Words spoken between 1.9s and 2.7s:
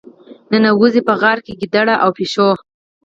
او پيشو.